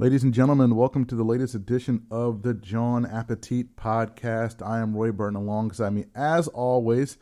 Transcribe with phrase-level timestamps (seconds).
[0.00, 4.66] Ladies and gentlemen, welcome to the latest edition of the Jawn Appetit podcast.
[4.66, 5.36] I am Roy Burton.
[5.36, 7.18] Alongside me, as always,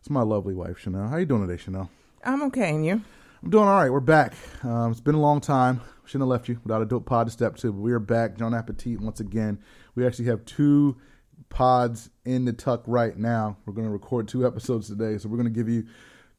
[0.00, 1.06] it's my lovely wife Chanel.
[1.06, 1.88] How you doing today, Chanel?
[2.24, 3.00] I'm okay, and you?
[3.44, 3.92] I'm doing all right.
[3.92, 4.34] We're back.
[4.64, 5.80] Um, it's been a long time.
[6.04, 7.70] Shouldn't have left you without a dope pod to step to.
[7.70, 9.60] But we are back, Jawn Appetit, once again.
[9.94, 10.96] We actually have two
[11.48, 13.56] pods in the tuck right now.
[13.66, 15.86] We're going to record two episodes today, so we're going to give you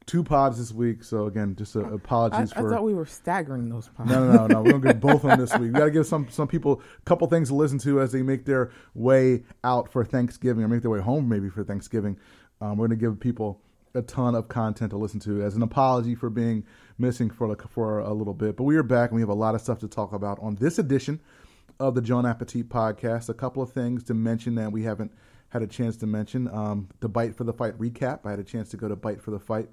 [0.08, 1.04] two pods this week.
[1.04, 2.66] So again, just uh, apologies I, for.
[2.66, 4.10] I thought we were staggering those pods.
[4.10, 4.62] No, no, no, no.
[4.62, 5.72] We're gonna get both on this week.
[5.72, 8.22] We got to give some some people a couple things to listen to as they
[8.22, 12.18] make their way out for Thanksgiving or make their way home maybe for Thanksgiving.
[12.60, 13.60] Um, we're gonna give people
[13.94, 16.64] a ton of content to listen to as an apology for being
[16.98, 18.56] missing for like for a little bit.
[18.56, 20.56] But we are back and we have a lot of stuff to talk about on
[20.56, 21.20] this edition
[21.78, 23.28] of the Jawn Appetit podcast.
[23.28, 25.12] A couple of things to mention that we haven't
[25.50, 26.48] had a chance to mention.
[26.48, 28.20] Um, the Bite for the Fight recap.
[28.24, 29.68] I had a chance to go to Bite for the Fight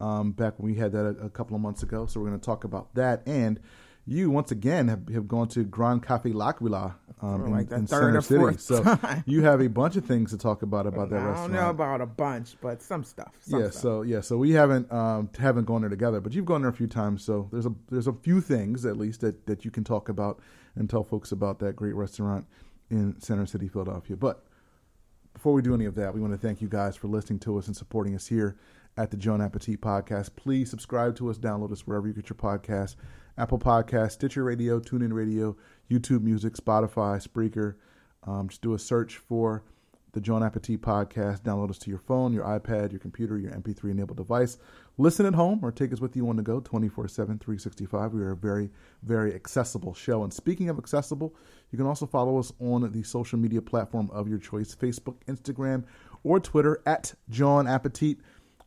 [0.00, 2.06] um, back when we had that a, a, couple of months ago.
[2.06, 3.22] So we're going to talk about that.
[3.26, 3.58] And
[4.06, 8.20] you, once again, have, have gone to Grand Cafe L'Aquila um, like in, in Center
[8.20, 8.58] City.
[8.58, 11.52] So you have a bunch of things to talk about about that I restaurant.
[11.52, 13.34] I don't know about a bunch, but some stuff.
[13.40, 13.82] Some yeah, stuff.
[13.82, 16.74] so yeah, so we haven't um, haven't gone there together, but you've gone there a
[16.74, 17.24] few times.
[17.24, 20.40] So there's a there's a few things at least that, that you can talk about
[20.74, 22.46] and tell folks about that great restaurant
[22.90, 24.16] in Center City, Philadelphia.
[24.16, 24.45] But
[25.36, 27.58] before we do any of that, we want to thank you guys for listening to
[27.58, 28.56] us and supporting us here
[28.96, 30.30] at the Jawn Appetit Podcast.
[30.34, 32.96] Please subscribe to us, download us wherever you get your podcasts
[33.36, 35.54] Apple Podcasts, Stitcher Radio, TuneIn Radio,
[35.90, 37.74] YouTube Music, Spotify, Spreaker.
[38.26, 39.62] Um, just do a search for
[40.16, 41.42] the Jawn Appetit Podcast.
[41.42, 44.56] Download us to your phone, your iPad, your computer, your MP3 enabled device.
[44.96, 48.14] Listen at home or take us with you on the go 24 7, 365.
[48.14, 48.70] We are a very,
[49.02, 50.24] very accessible show.
[50.24, 51.34] And speaking of accessible,
[51.70, 55.84] you can also follow us on the social media platform of your choice Facebook, Instagram,
[56.24, 58.16] or Twitter at Jawn Appetit.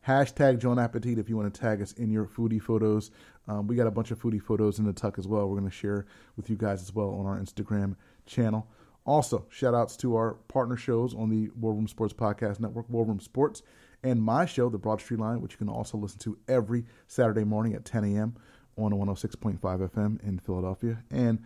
[0.06, 3.10] Hashtag Jawn Appetit if you want to tag us in your foodie photos.
[3.48, 5.48] Um, we got a bunch of foodie photos in the tuck as well.
[5.48, 6.06] We're going to share
[6.36, 8.68] with you guys as well on our Instagram channel.
[9.06, 13.04] Also, shout outs to our partner shows on the War Room Sports Podcast Network, War
[13.04, 13.62] Room Sports,
[14.02, 17.44] and my show, The Broad Street Line, which you can also listen to every Saturday
[17.44, 18.36] morning at 10 a.m.
[18.76, 21.42] on 106.5 FM in Philadelphia, and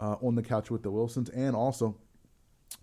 [0.00, 1.96] uh, on the couch with the Wilsons, and also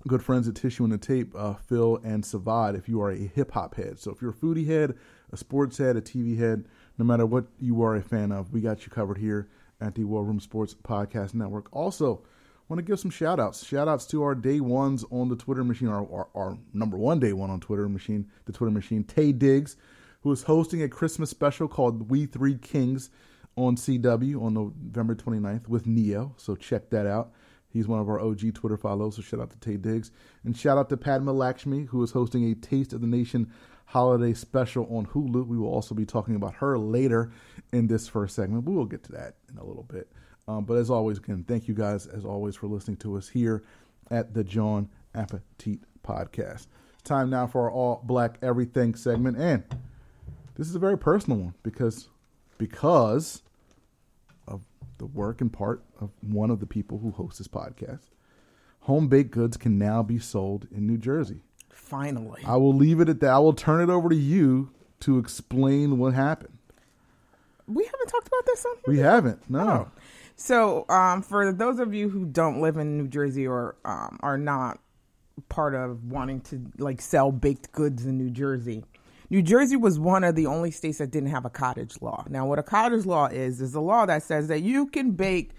[0.08, 3.18] good friends at Tissue and the Tape, uh, Phil and Savad, if you are a
[3.18, 4.00] hip hop head.
[4.00, 4.96] So if you're a foodie head,
[5.32, 6.66] a sports head, a TV head,
[6.98, 9.48] no matter what you are a fan of, we got you covered here
[9.80, 11.68] at the War Room Sports Podcast Network.
[11.72, 12.24] Also,
[12.70, 13.66] want to give some shout outs.
[13.66, 17.20] Shout outs to our day ones on the Twitter machine, our, our, our number one
[17.20, 19.78] day one on Twitter machine, the Twitter machine, Taye Diggs,
[20.22, 23.10] who is hosting a Christmas special called We Three Kings
[23.56, 26.34] on CW on November 29th with Ne-Yo.
[26.38, 27.32] So check that out.
[27.70, 30.12] He's one of our OG Twitter follows, so shout out to Taye Diggs.
[30.44, 33.52] And shout out to Padma Lakshmi, who is hosting a Taste of the Nation
[33.86, 35.48] holiday special on Hulu.
[35.48, 37.32] We will also be talking about her later
[37.72, 38.66] in this first segment.
[38.66, 40.12] We will get to that in a little bit.
[40.48, 43.64] Um, but as always, again, thank you guys, as always, for listening to us here
[44.10, 46.68] at the Jawn Appetit Podcast.
[46.94, 49.38] It's time now for our All Black Everything segment.
[49.38, 49.64] And
[50.56, 52.08] this is a very personal one because
[52.58, 53.44] because
[54.48, 54.62] of
[54.98, 58.10] the work and part of one of the people who hosts this podcast.
[58.82, 61.42] Home baked goods can now be sold in New Jersey.
[61.70, 62.42] Finally.
[62.46, 63.32] I will leave it at that.
[63.32, 64.72] I will turn it over to you
[65.02, 66.58] to explain what happened.
[67.68, 68.94] we haven't talked about this on here?
[68.94, 69.50] We haven't.
[69.50, 69.60] No.
[69.70, 69.92] Oh.
[70.38, 74.38] So, um, for those of you who don't live in New Jersey or um, are
[74.38, 74.80] not
[75.50, 78.84] part of wanting to like sell baked goods in New Jersey,
[79.32, 82.24] New Jersey was one of the only states that didn't have a cottage law.
[82.30, 85.54] Now, what a cottage law is is a law that says that you can bake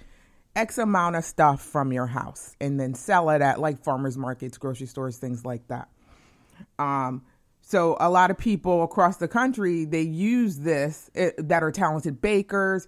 [0.55, 4.59] X amount of stuff from your house and then sell it at like farmers markets,
[4.59, 5.89] grocery stores, things like that.
[6.79, 7.23] Um,
[7.63, 12.21] so a lot of people across the country they use this eh, that are talented
[12.21, 12.87] bakers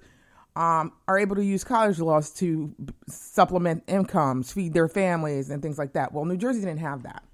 [0.60, 2.74] um, are able to use cottage laws to
[3.08, 6.12] supplement incomes, feed their families, and things like that.
[6.12, 7.24] Well, New Jersey didn't have that.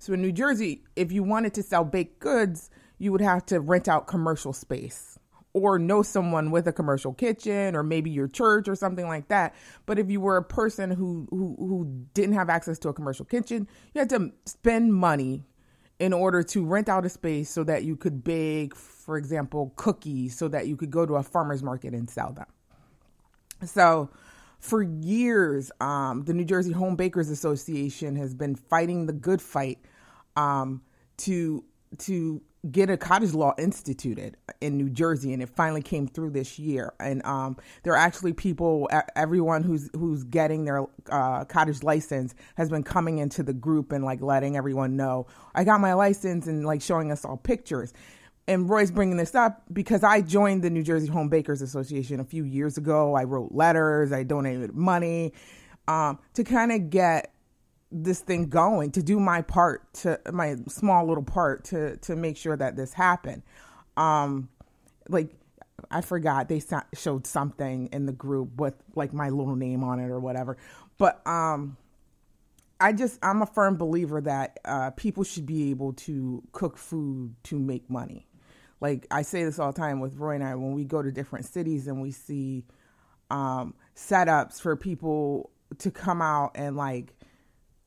[0.00, 3.60] So in New Jersey, if you wanted to sell baked goods, you would have to
[3.60, 5.16] rent out commercial space
[5.52, 9.54] or know someone with a commercial kitchen or maybe your church or something like that.
[9.86, 13.24] But if you were a person who who, who didn't have access to a commercial
[13.24, 15.44] kitchen, you had to spend money
[16.00, 20.36] in order to rent out a space so that you could bake, for example, cookies
[20.36, 22.46] so that you could go to a farmer's market and sell them.
[23.64, 24.10] So,
[24.58, 29.78] for years, um, the New Jersey Home Bakers Association has been fighting the good fight
[30.36, 30.82] um,
[31.18, 31.64] to
[31.98, 36.58] to get a cottage law instituted in New Jersey, and it finally came through this
[36.58, 36.92] year.
[37.00, 42.70] And um, there are actually people, everyone who's who's getting their uh, cottage license has
[42.70, 46.64] been coming into the group and like letting everyone know I got my license and
[46.64, 47.92] like showing us all pictures.
[48.48, 52.24] And Roy's bringing this up because I joined the New Jersey Home Bakers Association a
[52.24, 53.14] few years ago.
[53.14, 55.32] I wrote letters, I donated money.
[55.88, 57.32] um, to kind of get
[57.90, 62.36] this thing going, to do my part, to my small little part to to make
[62.36, 63.42] sure that this happened.
[63.96, 64.48] Um,
[65.08, 65.30] like
[65.90, 66.62] I forgot they
[66.94, 70.56] showed something in the group with like my little name on it or whatever,
[70.98, 71.76] but um
[72.80, 77.34] I just I'm a firm believer that uh, people should be able to cook food
[77.44, 78.26] to make money.
[78.82, 81.12] Like I say this all the time with Roy and I when we go to
[81.12, 82.64] different cities and we see
[83.30, 87.14] um, setups for people to come out and like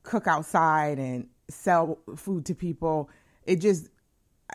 [0.02, 3.10] cook outside and sell food to people.
[3.44, 3.90] It just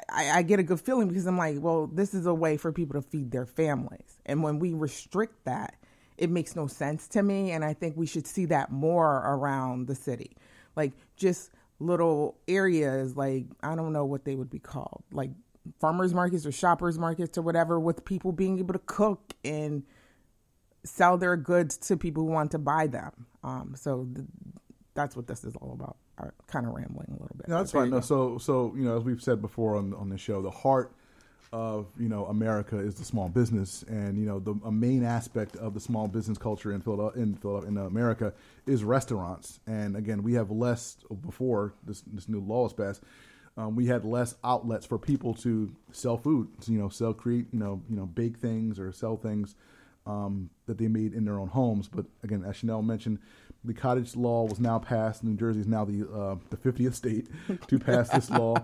[0.09, 2.71] I, I, get a good feeling because I'm like, well, this is a way for
[2.71, 4.19] people to feed their families.
[4.25, 5.75] And when we restrict that,
[6.17, 7.51] it makes no sense to me.
[7.51, 10.35] And I think we should see that more around the city.
[10.75, 15.31] Like just little areas, like, I don't know what they would be called, like
[15.79, 19.83] farmers markets or shoppers markets or whatever, with people being able to cook and
[20.83, 23.27] sell their goods to people who want to buy them.
[23.43, 24.27] Um, so th-
[24.93, 25.97] that's what this is all about.
[26.17, 27.47] I'm kind of rambling a little bit.
[27.47, 27.89] No, that's fine.
[27.89, 30.93] No, so, so you know, as we've said before on on the show, the heart
[31.53, 35.55] of you know America is the small business, and you know the a main aspect
[35.57, 38.33] of the small business culture in Philadelphia, in, Philadelphia, in America
[38.65, 39.59] is restaurants.
[39.67, 43.01] And again, we have less before this this new law is passed.
[43.61, 47.45] Um, we had less outlets for people to sell food, to, you know, sell create,
[47.51, 49.55] you know, you know, bake things or sell things
[50.07, 51.87] um, that they made in their own homes.
[51.87, 53.19] But again, as Chanel mentioned,
[53.63, 55.23] the cottage law was now passed.
[55.23, 57.27] New Jersey is now the uh, the 50th state
[57.67, 58.55] to pass this law.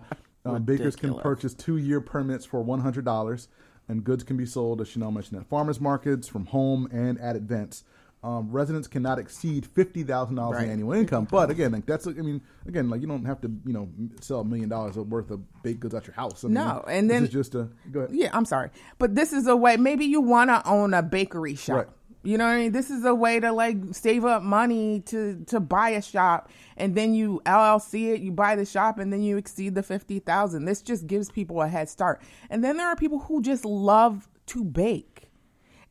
[0.44, 3.48] Um, bakers can purchase two year permits for $100,
[3.88, 7.36] and goods can be sold, as Chanel mentioned, at farmers markets, from home, and at
[7.36, 7.84] events.
[8.27, 11.29] Um, residents cannot exceed fifty thousand dollars in annual income.
[11.31, 13.88] But again, like that's I mean, again, like you don't have to you know
[14.19, 16.44] sell a million dollars worth of baked goods at your house.
[16.44, 18.13] I mean, no, and then just a go ahead.
[18.13, 19.77] Yeah, I'm sorry, but this is a way.
[19.77, 21.75] Maybe you want to own a bakery shop.
[21.77, 21.88] Right.
[22.24, 22.71] You know what I mean?
[22.74, 26.95] This is a way to like save up money to to buy a shop, and
[26.95, 30.65] then you LLC it, you buy the shop, and then you exceed the fifty thousand.
[30.65, 32.21] This just gives people a head start.
[32.50, 35.17] And then there are people who just love to bake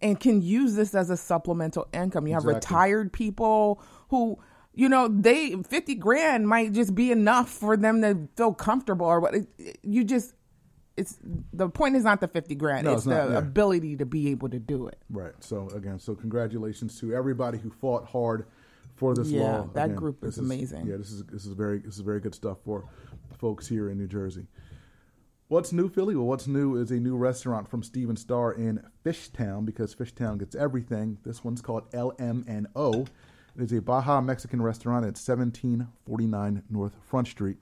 [0.02, 2.26] and can use this as a supplemental income.
[2.26, 2.54] You have exactly.
[2.54, 4.38] retired people who
[4.76, 9.18] you know they 50 grand might just be enough for them to feel comfortable or
[9.18, 9.34] what
[9.82, 10.34] you just
[10.96, 11.18] it's
[11.52, 13.38] the point is not the 50 grand no, it's, it's not, the yeah.
[13.38, 17.70] ability to be able to do it right so again so congratulations to everybody who
[17.70, 18.46] fought hard
[18.94, 21.52] for this yeah, law that again, group is, is, amazing yeah this is this is
[21.52, 22.84] very this is very good stuff for
[23.38, 24.46] folks here in new jersey
[25.48, 26.16] what's new philly?
[26.16, 30.54] Well what's new is a new restaurant from stephen starr in fishtown because fishtown gets
[30.54, 31.18] everything.
[31.24, 33.06] This one's called lmno
[33.56, 37.58] it is a baja mexican restaurant at 1749 north front street.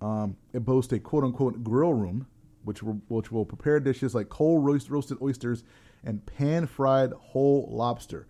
[0.00, 2.26] Um, it boasts a quote unquote grill room
[2.64, 5.64] which will, which will prepare dishes like cold roast, roasted oysters
[6.04, 8.26] and pan fried whole lobster.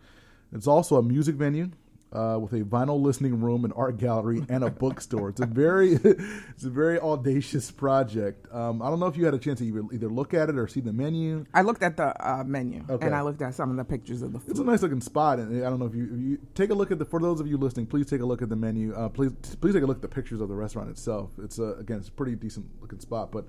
[0.52, 1.70] It's also a music venue
[2.12, 5.28] uh, with a vinyl listening room, an art gallery, and a bookstore.
[5.28, 8.46] It's a very it's a very audacious project.
[8.52, 10.58] Um, I don't know if you had a chance to either, either look at it
[10.58, 11.44] or see the menu.
[11.52, 13.06] I looked at the uh, menu okay.
[13.06, 14.50] and I looked at some of the pictures of the food.
[14.50, 16.74] It's a nice looking spot, and I don't know if you, if you take a
[16.74, 17.04] look at the.
[17.04, 18.94] For those of you listening, please take a look at the menu.
[18.94, 21.30] Uh, please please take a look at the pictures of the restaurant itself.
[21.38, 23.44] It's a, again, it's a pretty decent looking spot, but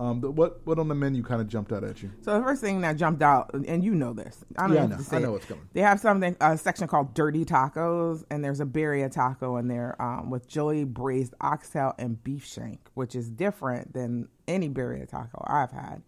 [0.00, 2.10] um, the, what what on the menu kind of jumped out at you?
[2.22, 4.98] So the first thing that jumped out, and you know this, I don't yeah, know.
[5.12, 5.68] I know what's coming.
[5.74, 10.00] They have something a section called Dirty Tacos, and there's a birria taco in there
[10.00, 15.44] um, with chili braised oxtail and beef shank, which is different than any birria taco
[15.46, 16.02] I've had.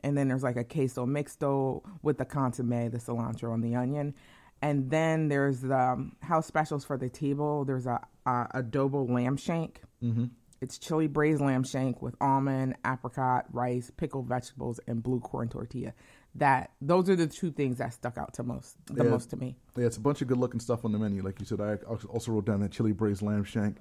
[0.00, 4.14] And then there's like a queso mixto with the consomme, the cilantro, and the onion.
[4.62, 7.64] And then there's the um, house specials for the table.
[7.64, 9.80] There's a, a adobo lamb shank.
[10.02, 10.24] Mm-hmm
[10.60, 15.92] it's chili braised lamb shank with almond, apricot, rice, pickled vegetables, and blue corn tortilla.
[16.34, 19.36] That those are the two things that stuck out to most the yeah, most to
[19.36, 19.56] me.
[19.76, 21.22] Yeah, it's a bunch of good looking stuff on the menu.
[21.22, 23.78] Like you said, I also wrote down that chili braised lamb shank.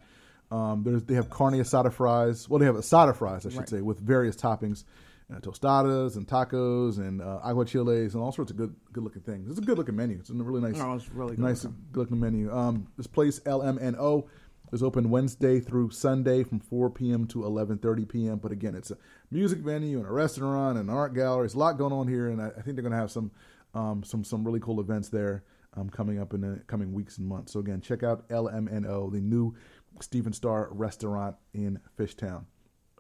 [0.49, 2.47] Um, there's they have carne asada fries.
[2.47, 3.69] Well, they have asada fries, I should right.
[3.69, 4.85] say, with various toppings,
[5.31, 9.49] uh, tostadas and tacos and uh, aguachiles and all sorts of good good looking things.
[9.49, 10.17] It's a good looking menu.
[10.19, 11.79] It's a really nice, no, it's really good nice looking.
[11.91, 12.51] good looking menu.
[12.51, 14.27] Um, this place LMNO
[14.71, 17.25] is open Wednesday through Sunday from 4 p.m.
[17.27, 18.37] to 11:30 p.m.
[18.37, 18.97] But again, it's a
[19.31, 21.43] music venue and a restaurant and an art gallery.
[21.43, 23.31] There's a lot going on here, and I, I think they're going to have some
[23.73, 25.43] um, some some really cool events there
[25.75, 27.53] um, coming up in the coming weeks and months.
[27.53, 29.55] So again, check out LMNO, the new
[30.01, 32.45] Stephen Starr restaurant in Fishtown.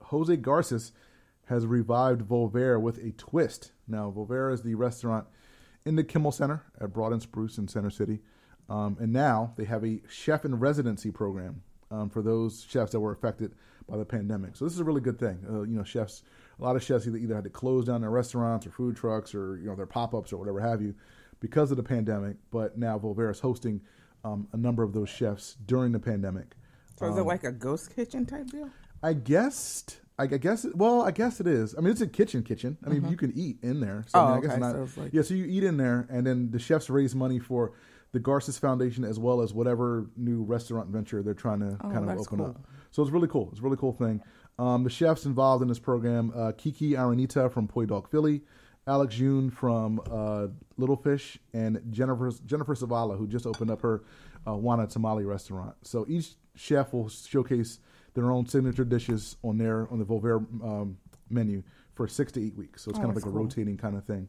[0.03, 0.93] Jose Garces
[1.47, 3.71] has revived Volvere with a twist.
[3.87, 5.27] Now, Volvere is the restaurant
[5.85, 8.19] in the Kimmel Center at Broad and Spruce in Center City.
[8.69, 12.99] Um, and now they have a chef in residency program um, for those chefs that
[12.99, 13.53] were affected
[13.89, 14.55] by the pandemic.
[14.57, 15.39] So this is a really good thing.
[15.49, 16.23] Uh, you know, chefs,
[16.59, 19.33] a lot of chefs either, either had to close down their restaurants or food trucks
[19.33, 20.93] or you know their pop ups or whatever have you
[21.39, 22.35] because of the pandemic.
[22.51, 23.79] But now Volver is hosting
[24.25, 26.55] um, a number of those chefs during the pandemic.
[26.99, 28.69] So is it like a ghost kitchen type deal?
[29.01, 30.01] I guessed.
[30.19, 30.65] I, I guess.
[30.73, 31.75] Well, I guess it is.
[31.77, 32.75] I mean, it's a kitchen, kitchen.
[32.85, 34.03] I mean, you can eat in there.
[34.07, 34.27] So I, Mm-hmm.
[34.31, 34.79] Oh, mean, I guess okay.
[34.79, 34.89] not.
[34.89, 37.73] So like- yeah, so you eat in there, and then the chefs raise money for
[38.17, 42.09] the Garces Foundation as well as whatever new restaurant venture they're trying to kind of
[42.17, 42.47] Oh, open cool.
[42.47, 42.67] up.
[42.91, 43.49] So it's really cool.
[43.51, 44.21] It's a really cool thing.
[44.57, 48.41] Um, the chefs involved in this program: uh, Kiki Aranita from Poi Dog Philly,
[48.87, 50.47] Alex Yoon from uh,
[50.77, 54.03] Little Fish, and Jennifer Jennifer Zavala, who just opened up her
[54.47, 55.75] uh, Juana Tamale restaurant.
[55.83, 57.79] So each chef will showcase
[58.15, 60.97] their own signature dishes on their on the Volver um,
[61.29, 61.61] menu
[61.93, 62.81] for six to eight weeks.
[62.81, 64.27] So it's Oh, kind of like that's a rotating kind of thing.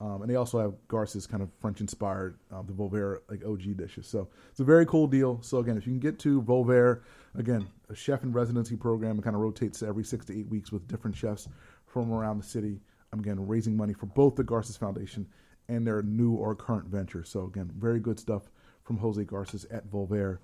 [0.00, 3.76] Um, and they also have Garces kind of French inspired, um, the Volver like OG
[3.76, 4.06] dishes.
[4.06, 5.42] So it's a very cool deal.
[5.42, 7.00] So again, if you can get to Volver,
[7.34, 10.70] again, a chef in residency program, it kind of rotates every six to eight weeks
[10.70, 11.48] with different chefs
[11.86, 12.80] from around the city.
[13.12, 15.26] I'm again raising money for both the Garces Foundation
[15.68, 17.24] and their new or current venture.
[17.24, 18.50] So again, very good stuff
[18.84, 20.38] from Jose Garces at Volver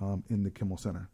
[0.00, 1.08] um, in the Kimmel Center.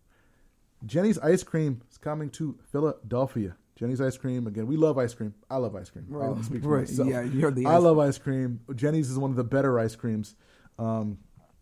[0.87, 3.57] Jeni's Ice Cream is coming to Philadelphia.
[3.77, 4.67] Jeni's Ice Cream again.
[4.67, 5.35] We love ice cream.
[5.51, 6.07] I love ice cream.
[6.45, 6.89] Speak for right.
[6.91, 8.61] Yeah, you're the I ice- love ice cream.
[8.75, 10.37] Jeni's is one of the better ice creams.
[10.79, 11.19] Um,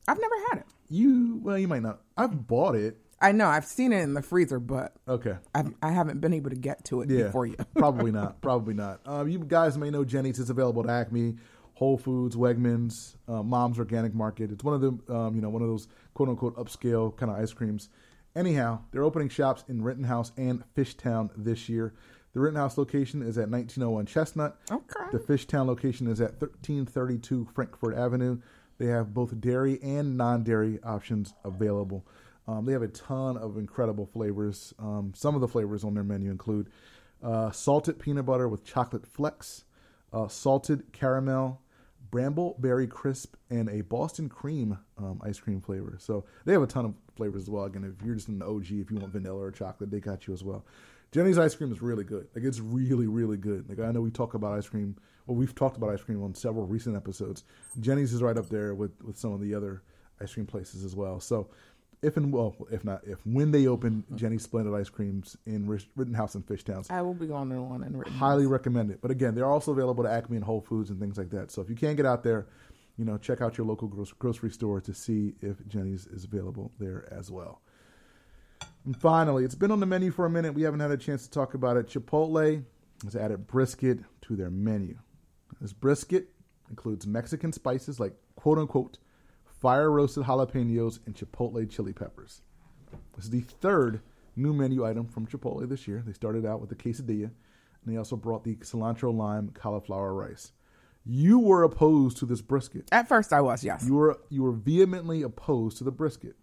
[0.06, 0.66] I've never had it.
[0.90, 2.00] you well, you might not.
[2.16, 2.98] I've bought it.
[3.20, 5.36] I know I've seen it in the freezer, but Okay.
[5.54, 7.24] I've, I haven't been able to get to it Yeah.
[7.24, 7.54] before you.
[7.76, 8.40] probably not.
[8.40, 9.00] Probably not.
[9.06, 11.36] Um, you guys may know Jeni's is available at Acme,
[11.74, 14.50] Whole Foods, Wegmans, uh, Mom's Organic Market.
[14.50, 17.38] It's one of the um, you know one of those quote unquote upscale kind of
[17.38, 17.88] ice creams.
[18.34, 21.94] Anyhow, they're opening shops in Rittenhouse and Fishtown this year.
[22.32, 24.58] The Rittenhouse location is at 1901 Chestnut.
[24.70, 25.04] Okay.
[25.12, 28.38] The Fishtown location is at 1332 Frankfort Avenue.
[28.78, 32.06] They have both dairy and non-dairy options available.
[32.48, 34.72] Um, they have a ton of incredible flavors.
[34.78, 36.70] Um, some of the flavors on their menu include
[37.22, 39.64] uh, salted peanut butter with chocolate flecks,
[40.12, 41.60] uh, salted caramel,
[42.10, 45.96] brambleberry crisp, and a Boston cream um, ice cream flavor.
[46.00, 47.64] So they have a ton of flavors as well.
[47.64, 50.34] Again, if you're just an OG, if you want vanilla or chocolate, they got you
[50.34, 50.64] as well.
[51.12, 52.26] Jeni's ice cream is really good.
[52.34, 53.68] Like it's really, really good.
[53.68, 56.34] Like I know we talk about ice cream, well, we've talked about ice cream on
[56.34, 57.44] several recent episodes.
[57.80, 59.82] Jeni's is right up there with with some of the other
[60.20, 61.20] ice cream places as well.
[61.20, 61.48] So
[62.00, 66.34] if and well, if not if when they open Jeni's Splendid Ice Creams in Rittenhouse
[66.34, 68.18] and Fishtowns, I will be going to the one and Rittenhouse.
[68.18, 69.00] highly recommend it.
[69.00, 71.50] But again, they're also available to Acme and Whole Foods and things like that.
[71.50, 72.46] So if you can't get out there,
[72.96, 76.72] you know, check out your local gro- grocery store to see if Jeni's is available
[76.78, 77.62] there as well.
[78.84, 80.54] And finally, it's been on the menu for a minute.
[80.54, 81.86] We haven't had a chance to talk about it.
[81.86, 82.64] Chipotle
[83.04, 84.98] has added brisket to their menu.
[85.60, 86.28] This brisket
[86.68, 88.98] includes Mexican spices like quote unquote
[89.44, 92.42] fire roasted jalapenos and chipotle chili peppers.
[93.14, 94.00] This is the third
[94.36, 96.02] new menu item from Chipotle this year.
[96.04, 97.32] They started out with the quesadilla, and
[97.86, 100.52] they also brought the cilantro lime cauliflower rice.
[101.04, 102.88] You were opposed to this brisket.
[102.92, 103.84] At first, I was yes.
[103.86, 106.36] You were you were vehemently opposed to the brisket.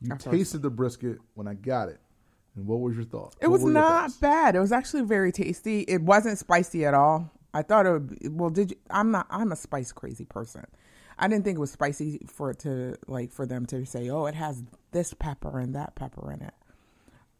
[0.00, 0.36] You At first.
[0.36, 1.98] tasted the brisket when I got it,
[2.54, 3.34] and what was your thought?
[3.40, 4.54] It What was not bad.
[4.54, 5.80] It was actually very tasty.
[5.80, 7.32] It wasn't spicy at all.
[7.52, 8.20] I thought it would.
[8.20, 8.76] Be, well, did you?
[8.90, 9.26] I'm not.
[9.30, 10.66] I'm a spice crazy person.
[11.18, 14.26] I didn't think it was spicy for it to like for them to say, "Oh,
[14.26, 16.54] it has this pepper and that pepper in it."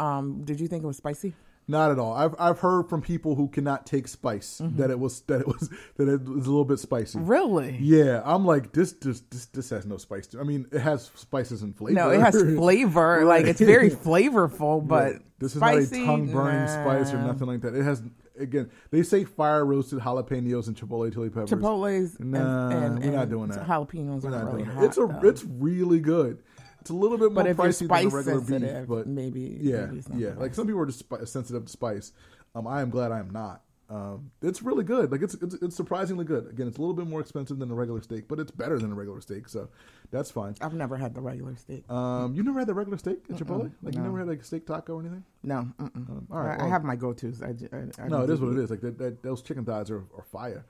[0.01, 1.35] Um, did you think it was spicy?
[1.69, 2.13] Not at all.
[2.13, 4.77] I've I've heard from people who cannot take spice Mm-hmm.
[4.77, 7.19] that it was that it was that it was a little bit spicy.
[7.19, 7.77] Really?
[7.81, 8.93] Yeah, I'm like this.
[8.93, 10.29] This this, this has no spice.
[10.29, 11.95] To, I mean, it has spices and flavor.
[11.99, 13.25] No, it has flavor.
[13.25, 15.23] Like it's very flavorful, but Right.
[15.41, 16.67] this is spicy, not a tongue burning nah.
[16.85, 17.75] spice or nothing like that.
[17.75, 18.01] It has
[18.39, 18.71] again.
[18.93, 21.51] They say fire roasted jalapenos and chipotle chili peppers.
[21.51, 23.67] Chipotle's Nah, and, and, we're not doing that.
[23.67, 24.85] Jalapenos We're not really doing hot.
[24.85, 25.29] It's a though.
[25.29, 26.43] it's really good.
[26.87, 28.41] It's a little bit more But pricey than a regular
[28.81, 30.35] beef, but maybe yeah, maybe yeah.
[30.37, 32.13] Like some people are just sensitive to spice.
[32.55, 33.63] Um, I am glad I am not.
[33.91, 35.11] Um, it's really good.
[35.11, 36.47] Like it's, it's it's surprisingly good.
[36.49, 38.93] Again, it's a little bit more expensive than a regular steak, but it's better than
[38.93, 39.69] a regular steak, so
[40.13, 40.55] that's fine.
[40.61, 41.91] I've never had the regular steak.
[41.91, 43.73] Um, you never had the regular steak at Chipotle?
[43.83, 45.25] Like you never had like a steak taco or anything?
[45.43, 46.25] No, mm-mm.
[46.31, 47.43] all right, I, I have my go-tos.
[47.43, 48.71] I, j- I- I No, it is what it is.
[48.71, 50.65] Like that, that those chicken thighs are, are fire.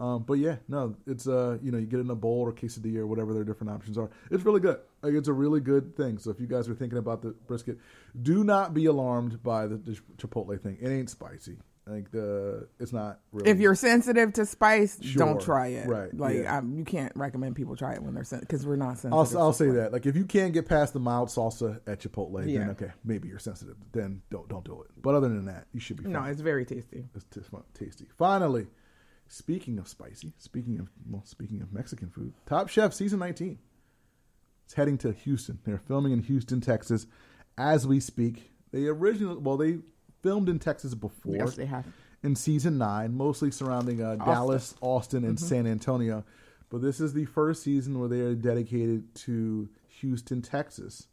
[0.00, 2.52] Um, but yeah, no, it's uh, you know, you get it in a bowl or
[2.52, 4.08] quesadilla or whatever their different options are.
[4.30, 4.78] It's really good.
[5.02, 6.18] Like it's a really good thing.
[6.18, 7.78] So if you guys are thinking about the brisket,
[8.22, 10.78] do not be alarmed by the, the chipotle thing.
[10.80, 11.58] It ain't spicy.
[11.86, 13.50] Like the, it's not really.
[13.50, 15.26] If you're sensitive to spice, Sure.
[15.26, 15.88] don't try it.
[15.88, 16.58] Right, Like yeah.
[16.58, 19.36] um, you can't recommend people try it when they're sensitive because we're not sensitive.
[19.36, 19.92] I'll, I'll say that.
[19.92, 22.60] Like if you can't get past the mild salsa at Chipotle, Yeah.
[22.60, 23.76] then okay, maybe you're sensitive.
[23.92, 24.88] Then don't don't do it.
[25.02, 26.12] But other than that, you should be fine.
[26.12, 27.04] No, it's very tasty.
[27.14, 27.40] It's t-
[27.74, 28.06] tasty.
[28.16, 28.68] Finally,
[29.30, 33.58] speaking of spicy, speaking of well, speaking of Mexican food, Top Chef season 19.
[34.64, 35.58] It's heading to Houston.
[35.64, 37.06] They're filming in Houston, Texas,
[37.56, 38.52] as we speak.
[38.72, 39.78] They originally, well, they
[40.22, 41.86] filmed in Texas before Yes, they have.
[42.22, 46.24] in season nine, mostly surrounding uh, Dallas, Austin, and San Antonio.
[46.68, 49.68] But this is the first season where they are dedicated to
[50.00, 51.08] Houston, Texas.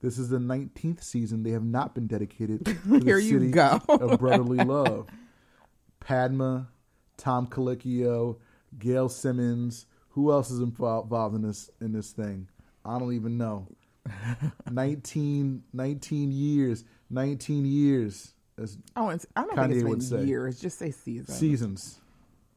[0.00, 1.42] This is the 19th season.
[1.42, 3.78] They have not been dedicated to the Here you city go.
[3.88, 5.06] of brotherly love.
[6.00, 6.68] Padma,
[7.16, 8.38] Tom Colicchio,
[8.78, 9.86] Gail Simmons.
[10.10, 12.48] Who else is involved in this in this thing?
[12.84, 13.68] I don't even know.
[14.70, 16.84] 19, 19 years.
[17.10, 18.34] 19 years.
[18.58, 20.16] As I, wouldn't, I don't Kanye think it's say.
[20.16, 20.60] been years.
[20.60, 21.34] Just say season.
[21.34, 22.00] seasons.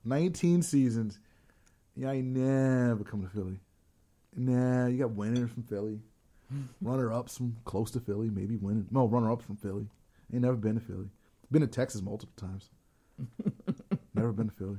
[0.04, 1.20] 19 seasons.
[1.96, 3.60] Yeah, I never come to Philly.
[4.36, 6.00] Nah, you got winners from Philly.
[6.82, 8.88] runner ups from close to Philly, maybe winning.
[8.92, 9.88] No, runner ups from Philly.
[10.34, 11.10] Ain't never been to Philly.
[11.52, 12.70] Been to Texas multiple times.
[14.26, 14.78] never been to Philly.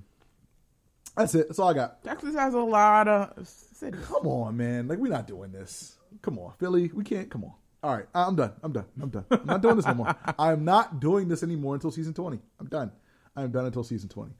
[1.17, 1.49] That's it.
[1.49, 2.03] That's all I got.
[2.05, 4.00] Texas has a lot of cities.
[4.07, 4.88] Come on, man.
[4.88, 5.97] Like we're not doing this.
[6.23, 6.91] Come on, Philly.
[6.93, 7.31] We can't.
[7.31, 7.53] Come on.
[7.83, 8.53] All right, I'm done.
[8.62, 8.87] I'm done.
[9.00, 9.25] I'm done.
[9.31, 10.17] I'm not doing this no more.
[10.38, 12.41] I'm not doing this anymore until season 20.
[12.59, 12.91] I'm done.
[13.37, 14.33] I'm done until season 20.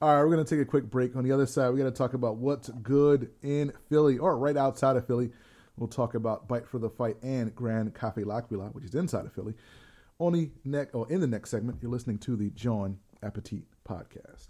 [0.00, 1.14] All right, we're gonna take a quick break.
[1.14, 4.56] On the other side, we got to talk about what's good in Philly, or right
[4.56, 5.30] outside of Philly.
[5.76, 9.32] We'll talk about Bite for the Fight and Grand Cafe L'Aquila, which is inside of
[9.32, 9.54] Philly.
[10.18, 14.48] Only neck, or in the next segment, you're listening to the Jawn Appetit podcast.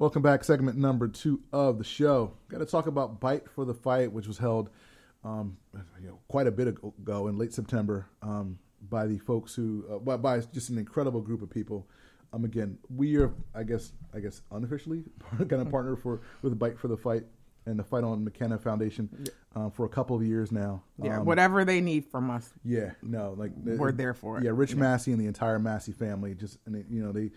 [0.00, 2.32] Welcome back, segment number two of the show.
[2.48, 4.70] Got to talk about Bite for the Fight, which was held
[5.24, 5.56] um,
[6.00, 8.58] you know, quite a bit ago in late September um,
[8.88, 11.86] by the folks who, uh, by, by just an incredible group of people.
[12.32, 15.04] Um, again, we are, I guess, I guess unofficially
[15.38, 17.24] kind of partner for with Bite for the Fight
[17.66, 19.08] and the Fight on McKenna Foundation
[19.54, 20.82] uh, for a couple of years now.
[21.02, 22.52] Yeah, Um, whatever they need from us.
[22.64, 24.44] yeah, no, like We're there for it.
[24.44, 27.30] Yeah, Rich Massey and the entire Massey family just and they, you know they,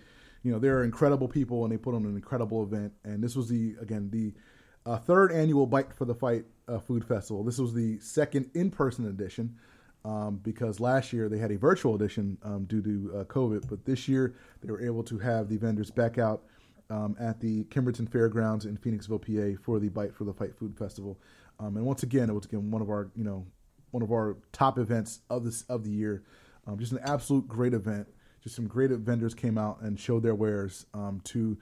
[0.44, 2.94] you know they're incredible people and they put on an incredible event.
[3.04, 4.34] And this was the again the
[4.86, 7.44] uh, third annual Bite for the Fight uh, Food Festival.
[7.44, 9.58] This was the second in person edition.
[10.06, 13.86] Um, because last year they had a virtual edition um, due to uh, COVID, but
[13.86, 16.44] this year they were able to have the vendors back out
[16.90, 20.78] um, at the Kimberton Fairgrounds in Phoenixville, PA, for the Bite for the Fight Food
[20.78, 21.18] Festival.
[21.60, 23.46] Um, and once again, it was again one of our you know
[23.92, 26.24] one of our top events of this of the year.
[26.68, 28.08] Um, just an absolute great event.
[28.42, 31.58] Just some great vendors came out and showed their wares um, to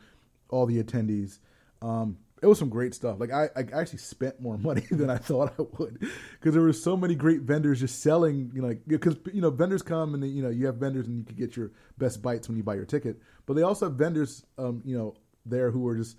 [0.49, 1.39] all the attendees.
[1.81, 3.19] Um, it was some great stuff.
[3.19, 6.73] Like I, I actually spent more money than I thought I would because there were
[6.73, 8.51] so many great vendors just selling.
[8.53, 11.07] You know, like because you know vendors come and they, you know you have vendors
[11.07, 13.21] and you can get your best bites when you buy your ticket.
[13.45, 16.17] But they also have vendors, um, you know, there who are just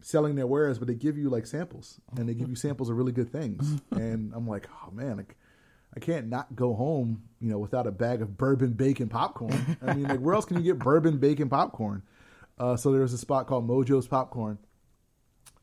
[0.00, 2.96] selling their wares, but they give you like samples and they give you samples of
[2.96, 3.80] really good things.
[3.92, 5.36] and I'm like, oh man, like
[5.94, 9.76] I can't not go home, you know, without a bag of bourbon bacon popcorn.
[9.86, 12.02] I mean, like where else can you get bourbon bacon popcorn?
[12.58, 14.58] Uh, so there was a spot called Mojo's Popcorn,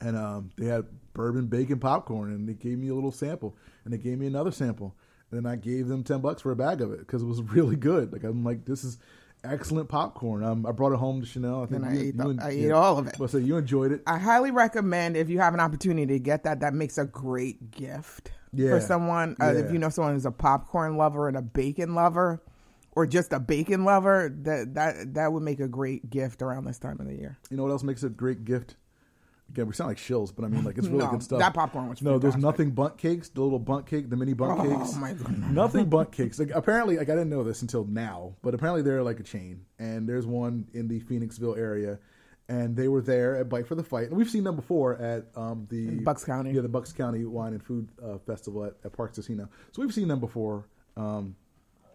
[0.01, 3.93] and um, they had bourbon bacon popcorn, and they gave me a little sample, and
[3.93, 4.95] they gave me another sample,
[5.31, 7.41] and then I gave them ten bucks for a bag of it because it was
[7.53, 8.11] really good.
[8.13, 8.97] Like I'm like, this is
[9.43, 10.43] excellent popcorn.
[10.43, 11.63] Um, I brought it home to Chanel.
[11.63, 13.17] I think And I ate you the- I ate all of it.
[13.17, 14.01] Well, so you enjoyed it.
[14.05, 16.59] I highly recommend if you have an opportunity to get that.
[16.59, 18.71] That makes a great gift Yeah.
[18.71, 19.37] for someone.
[19.41, 19.59] Uh, Yeah.
[19.59, 22.41] If you know someone who's a popcorn lover and a bacon lover,
[22.93, 26.79] or just a bacon lover, that that that would make a great gift around this
[26.79, 27.37] time of the year.
[27.49, 28.75] You know what else makes a great gift?
[29.49, 31.39] Again, we sound like shills, but I mean, like it's really No, good stuff.
[31.39, 32.19] that popcorn was no.
[32.19, 32.41] There's fantastic.
[32.59, 34.95] nothing Bundt cakes, the little Bundt cake, the mini Bundt Oh, cakes.
[34.95, 35.51] my goodness.
[35.51, 36.37] Nothing Bundt cakes.
[36.39, 39.65] Like apparently, like I didn't know this until now, but apparently they're like a chain,
[39.79, 41.97] and there's one in the Phoenixville area,
[42.47, 45.25] and they were there at Bite for the Fight, and we've seen them before at
[45.35, 46.51] um, the In Bucks County.
[46.51, 49.49] yeah, the Bucks County Wine and Food uh, Festival at, at Parx Casino.
[49.71, 50.65] So we've seen them before.
[50.95, 51.35] Um,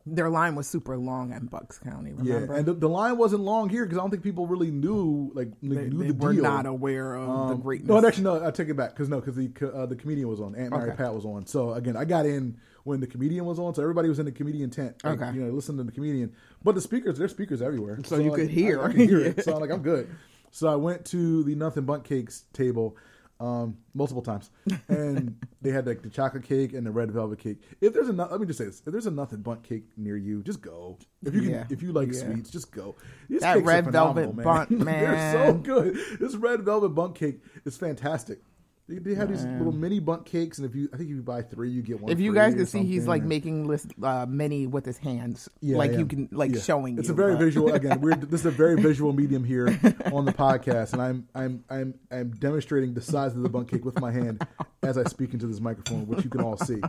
[0.07, 2.13] Their line was super long in Bucks County.
[2.23, 2.55] yeah, Remember?
[2.55, 5.49] and the, the line wasn't long here because I don't think people really knew like
[5.63, 6.43] knew they, the were deal.
[6.43, 7.89] not aware of the Um, greatness.
[7.89, 8.47] No, actually, no.
[8.47, 10.55] I take it back because no, because the uh, the comedian was on.
[10.57, 10.97] Aunt Mary Okay.
[10.99, 11.47] Pat was on.
[11.47, 13.75] So again, I got in when the comedian was on.
[13.75, 15.03] So everybody was in the comedian tent.
[15.03, 15.33] like, Okay.
[15.39, 16.35] you know, listen to the comedian.
[16.63, 17.99] But the speakers, there's speakers everywhere.
[18.05, 18.83] So you like, could hear.
[18.83, 19.43] I, I hear it.
[19.45, 20.09] So I'm like, I'm good.
[20.51, 22.97] So I went to the nothing Bundt cakes table.
[23.41, 24.51] Um, multiple times,
[24.89, 27.59] and they had like the chocolate cake and the red velvet cake.
[27.81, 29.87] If there's a, no- let me just say this: if there's a nothing Bundt cake
[29.97, 30.99] near you, just go.
[31.25, 31.65] If you can, Yeah.
[31.69, 32.21] if you like Yeah.
[32.21, 32.95] sweets, just go.
[33.29, 35.99] These That red velvet phenomenal, Bundt, They're so good.
[36.21, 38.39] This red velvet Bundt cake is fantastic.
[38.87, 41.23] They, they have these little mini Bundt cakes, and if you, I think if you
[41.23, 42.13] buy three, you get one.
[42.13, 45.79] if you guys can see, he's like making list uh, many with his hands, Yeah,
[45.79, 46.61] like I you can like Yeah.
[46.61, 46.99] showing.
[46.99, 47.73] It's you, a very but- visual.
[47.75, 49.69] Again, we're this is a very visual medium here
[50.13, 53.87] on the podcast, and I'm I'm I'm I'm demonstrating the size of the bun cake
[53.87, 54.47] with my hand
[54.83, 56.83] as I speak into this microphone, which you can all see.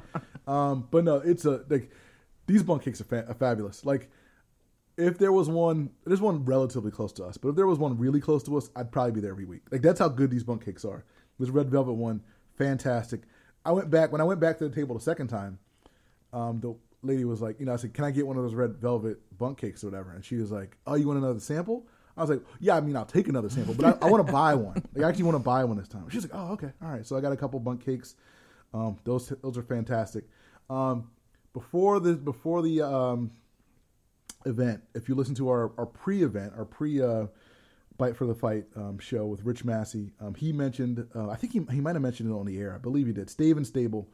[0.48, 1.90] Um, but no, it's a like
[2.46, 3.86] these bun cakes are, fa- are fabulous.
[3.86, 4.12] Like
[4.98, 7.98] if there was one, there's one relatively close to us, but if there was one
[7.98, 9.62] really close to us, I'd probably be there every week.
[9.72, 11.06] Like that's how good these bunk cakes are.
[11.40, 12.22] This red velvet one,
[12.58, 13.22] fantastic.
[13.66, 15.60] I went back when I went back to the table the second time.
[16.32, 18.54] Um, the lady was like, you know, I said, "Can I get one of those
[18.54, 21.88] red velvet bunk cakes or whatever?" And she was like, "Oh, you want another sample?"
[22.18, 24.32] I was like, "Yeah, I mean, I'll take another sample, but I, I want to
[24.42, 24.82] buy one.
[24.94, 27.06] Like, I actually want to buy one this time." She's like, "Oh, okay, all right."
[27.06, 28.16] So I got a couple bunk cakes.
[28.74, 30.26] Um, those those are fantastic.
[30.70, 31.10] Um,
[31.54, 33.32] before the before the um,
[34.46, 37.28] event, if you listen to our, our pre-event, our pre uh,
[37.98, 41.54] Bite for the Fight um, show with Rich Massey, um, he mentioned, uh, I think
[41.54, 42.74] he, he might have mentioned it on the air.
[42.74, 43.30] I believe he did.
[43.30, 44.10] Stave and Stable.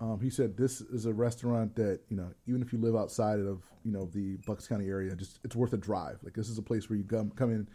[0.00, 3.38] Um, he said this is a restaurant that you know, even if you live outside
[3.38, 6.18] of you know the Bucks County area, just it's worth a drive.
[6.24, 7.68] Like this is a place where you come come in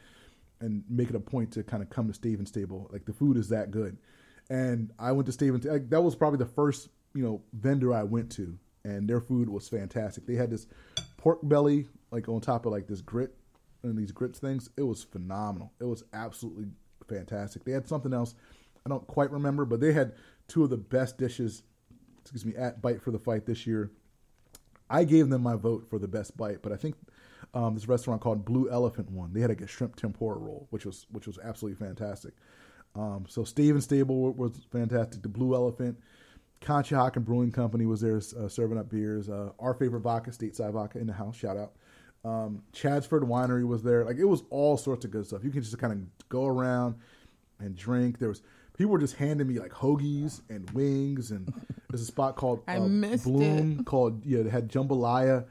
[0.60, 2.89] and make it a point to kind of come to Stave and Stable.
[2.91, 3.98] Like the food is that good.
[4.50, 7.93] And I went to Stave and like, that was probably the first you know vendor
[7.93, 10.26] I went to, and their food was fantastic.
[10.26, 10.67] They had this
[11.15, 13.34] pork belly like on top of like this grit
[13.83, 14.69] and these grits things.
[14.77, 15.73] It was phenomenal.
[15.79, 16.67] It was absolutely
[17.07, 17.63] fantastic.
[17.63, 18.35] They had something else
[18.87, 20.13] I don't quite remember, but they had
[20.47, 21.63] two of the best dishes.
[22.21, 23.91] Excuse me, at Bite for the Fight this year.
[24.89, 26.95] I gave them my vote for the best bite, but I think
[27.53, 29.33] um, this restaurant called Blue Elephant won.
[29.33, 32.33] They had like a shrimp tempura roll, which was which was absolutely fantastic.
[32.95, 35.21] Um, so Stave and Stable was fantastic.
[35.21, 35.99] The Blue Elephant,
[36.61, 39.27] Conshohocken Brewing Company was there uh, serving up beers.
[39.27, 41.35] Uh, our favorite vodka, Stateside Vodka, in the house.
[41.35, 41.73] Shout out.
[42.27, 44.03] Um, Chaddsford Winery was there.
[44.03, 45.43] Like it was all sorts of good stuff.
[45.43, 46.95] You can just kind of go around
[47.59, 48.19] and drink.
[48.19, 48.41] There was
[48.77, 51.53] people were just handing me like hoagies and wings, and
[51.89, 52.87] there's a spot called I uh,
[53.23, 53.85] Bloom it.
[53.85, 55.45] called yeah, it had jambalaya.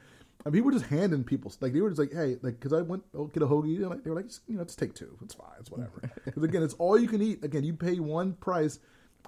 [0.44, 2.82] And people were just handing people like they were just like, hey, like because I
[2.82, 5.16] went oh, get a hoagie, and like, they were like, you know, let's take two,
[5.22, 6.02] it's fine, it's whatever.
[6.24, 7.42] Because again, it's all you can eat.
[7.42, 8.78] Again, you pay one price,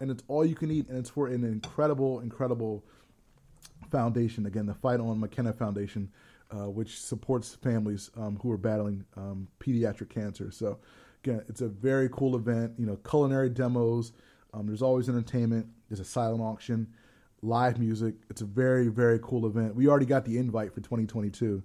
[0.00, 2.84] and it's all you can eat, and it's for an incredible, incredible
[3.90, 4.46] foundation.
[4.46, 6.10] Again, the Fight on McKenna Foundation,
[6.50, 10.50] uh, which supports families um, who are battling um, pediatric cancer.
[10.50, 10.78] So,
[11.22, 12.72] again, it's a very cool event.
[12.78, 14.12] You know, culinary demos.
[14.54, 15.66] Um, there's always entertainment.
[15.88, 16.88] There's a silent auction,
[17.42, 18.14] live music.
[18.30, 19.74] It's a very, very cool event.
[19.74, 21.62] We already got the invite for 2022.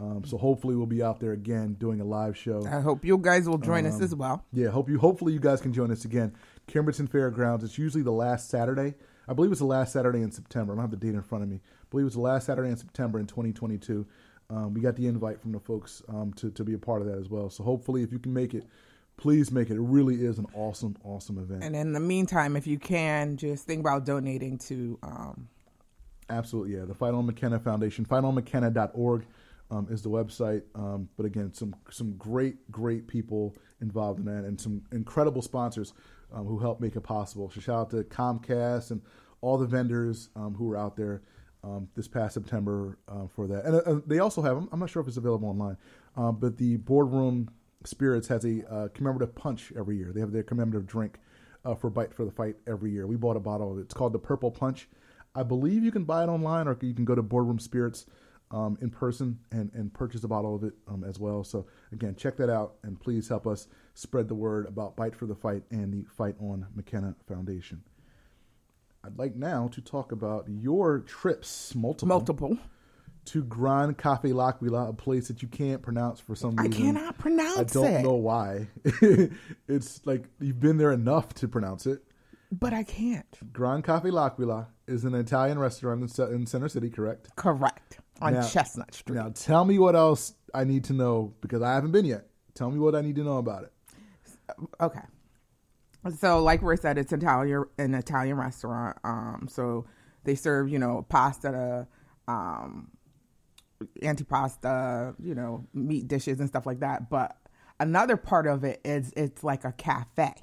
[0.00, 2.66] Um, so hopefully we'll be out there again doing a live show.
[2.66, 4.44] I hope you guys will join us Um, as well.
[4.52, 4.98] Yeah, hope you.
[4.98, 6.32] Hopefully, you guys can join us again.
[6.66, 7.62] Kimberton Fairgrounds.
[7.62, 8.94] It's usually the last Saturday.
[9.28, 10.72] I believe it's the last Saturday in September.
[10.72, 11.56] I don't have the date in front of me.
[11.64, 14.04] I believe it's the last Saturday in September in 2022.
[14.50, 17.08] Um, we got the invite from the folks um, to to be a part of
[17.08, 17.50] that as well.
[17.50, 18.64] So hopefully, if you can make it,
[19.16, 19.74] please make it.
[19.74, 21.64] It really is an awesome, awesome event.
[21.64, 24.98] And in the meantime, if you can, just think about donating to.
[25.02, 25.48] Um,
[26.30, 26.84] Absolutely, yeah.
[26.84, 29.26] The Fight on McKenna Foundation, fightonmckenna.org
[29.70, 30.62] um, is the website.
[30.74, 35.92] Um, but again, some some great, great people involved in that, and some incredible sponsors
[36.32, 37.50] um, who help make it possible.
[37.50, 39.02] So shout out to Comcast and
[39.40, 41.22] all the vendors um, who were out there
[41.64, 43.64] um, this past September uh, for that.
[43.64, 45.76] And uh, they also have, I'm not sure if it's available online,
[46.16, 47.50] uh, but the Boardroom
[47.84, 50.12] Spirits has a uh, commemorative punch every year.
[50.12, 51.18] They have their commemorative drink
[51.64, 53.06] uh, for Bite for the Fight every year.
[53.06, 53.82] We bought a bottle of it.
[53.82, 54.88] It's called the Purple Punch.
[55.34, 58.06] I believe you can buy it online or you can go to Boardroom Spirits
[58.50, 61.42] um, in person and, and purchase a bottle of it um, as well.
[61.42, 65.26] So, again, check that out and please help us spread the word about Bite for
[65.26, 67.82] the Fight and the Fight on McKenna Foundation.
[69.04, 72.58] I'd like now to talk about your trips, multiple, multiple.
[73.26, 76.72] to Gran Cafe L'Aquila, a place that you can't pronounce for some reason.
[76.72, 77.78] I cannot pronounce it.
[77.78, 78.68] I don't it, know why.
[79.68, 82.02] it's like you've been there enough to pronounce it.
[82.50, 83.26] but I can't.
[83.52, 87.28] Gran Cafe L'Aquila is an Italian restaurant in, in Center City, correct?
[87.36, 89.16] Correct on Now- Chestnut Street.
[89.16, 92.26] Now, tell me what else I need to know because I haven't been yet.
[92.54, 93.72] Tell me what I need to know about it.
[94.80, 95.00] Okay.
[96.18, 98.98] So, like we said, it's Italian an Italian restaurant.
[99.04, 99.86] Um, so
[100.24, 101.86] they serve, you know, pasta,
[102.28, 102.90] um,
[104.02, 107.08] antipasta, you know, meat dishes and stuff like that.
[107.08, 107.36] But
[107.80, 110.34] another part of it is it's like a cafe.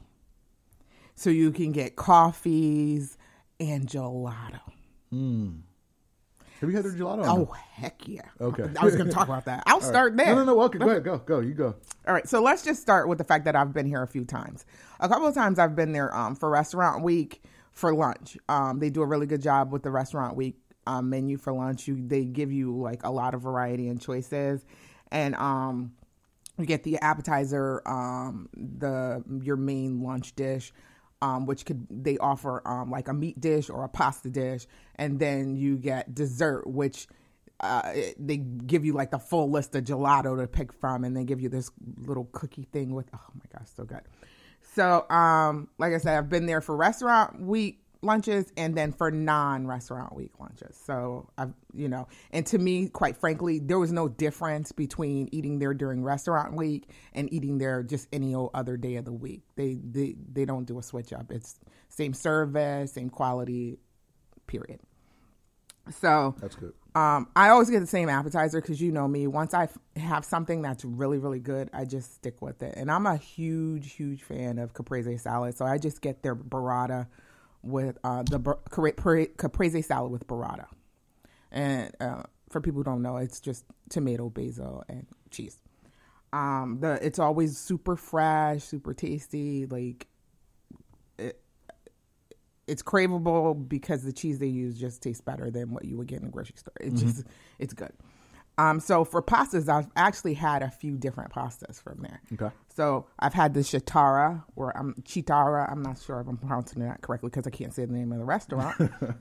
[1.15, 3.17] So you can get coffees
[3.59, 4.61] and gelato.
[6.61, 7.25] Have you had their gelato?
[7.25, 7.45] Oh no?
[7.73, 8.21] heck yeah!
[8.39, 8.67] Okay.
[8.79, 9.63] I was going to talk about that.
[9.65, 10.27] I'll start there.
[10.27, 10.61] No, no, no.
[10.61, 11.03] Okay, go ahead.
[11.03, 11.39] Go, go.
[11.39, 11.75] You go.
[12.07, 14.23] All right, so let's just start with the fact that I've been here a few
[14.23, 14.65] times.
[14.99, 18.37] A couple of times I've been there um, for restaurant week for lunch.
[18.47, 21.87] Um, they do a really good job with the restaurant week um, menu for lunch.
[21.87, 24.63] You they give you like a lot of variety and choices,
[25.11, 25.93] and um,
[26.59, 30.71] you get the appetizer, um, the your main lunch dish.
[31.21, 35.19] Um, which could they offer um, like a meat dish or a pasta dish, and
[35.19, 37.07] then you get dessert, which
[37.59, 41.23] uh, they give you like the full list of gelato to pick from, and they
[41.23, 44.01] give you this little cookie thing with oh my gosh, so good.
[44.73, 49.11] So, um, like I said, I've been there for restaurant week lunches and then for
[49.11, 50.79] non-restaurant week lunches.
[50.85, 55.59] So I've you know, and to me, quite frankly, there was no difference between eating
[55.59, 59.43] there during restaurant week and eating there just any old other day of the week.
[59.55, 61.31] They they they don't do a switch up.
[61.31, 61.59] It's
[61.89, 63.77] same service, same quality,
[64.47, 64.79] period.
[65.89, 66.73] So That's good.
[66.93, 69.27] um, I always get the same appetizer because you know me.
[69.27, 72.75] Once I f- have something that's really, really good, I just stick with it.
[72.77, 77.07] And I'm a huge, huge fan of caprese salad, so I just get their burrata
[77.63, 78.39] with uh, the
[79.37, 80.67] caprese salad with burrata.
[81.51, 85.57] And uh, for people who don't know, it's just tomato, basil, and cheese.
[86.33, 89.65] Um, the it's always super fresh, super tasty.
[89.65, 90.07] Like
[91.17, 91.41] it,
[92.67, 96.19] it's craveable because the cheese they use just tastes better than what you would get
[96.19, 96.73] in the grocery store.
[96.79, 97.25] It's just
[97.59, 97.91] it's good.
[98.57, 102.21] Um, so for pastas, I've actually had a few different pastas from there.
[102.33, 102.53] Okay.
[102.81, 105.71] So I've had the chitarra or um, chitarra.
[105.71, 108.17] I'm not sure if I'm pronouncing that correctly because I can't say the name of
[108.17, 108.75] the restaurant.